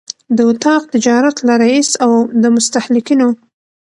[0.37, 2.11] د اطاق تجارت له رئیس او
[2.41, 3.29] د مستهلکینو